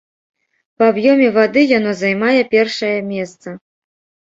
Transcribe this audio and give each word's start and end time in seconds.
Па 0.79 0.87
аб'ёме 0.93 1.27
вады 1.35 1.61
яно 1.77 1.91
займае 2.01 2.41
першае 2.57 2.93
месца. 3.13 3.49